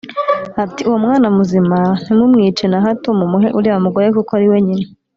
[0.63, 4.87] ati “Uwo mwana muzima ntimumwice na hato, mumuhe uriya mugore kuko ari we nyina”